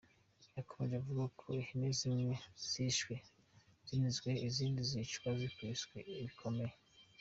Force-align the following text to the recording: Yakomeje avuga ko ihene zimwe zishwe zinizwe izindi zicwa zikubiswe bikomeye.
Yakomeje 0.57 0.95
avuga 1.01 1.23
ko 1.39 1.45
ihene 1.61 1.89
zimwe 1.99 2.33
zishwe 2.69 3.13
zinizwe 3.87 4.29
izindi 4.47 4.79
zicwa 4.89 5.27
zikubiswe 5.39 5.97
bikomeye. 6.23 6.75